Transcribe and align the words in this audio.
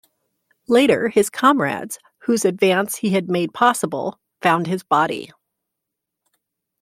Later, 0.67 1.09
his 1.09 1.29
comrades, 1.29 1.99
whose 2.21 2.43
advance 2.43 2.95
he 2.95 3.11
had 3.11 3.29
made 3.29 3.53
possible, 3.53 4.19
found 4.41 4.65
his 4.65 4.81
body. 4.81 5.31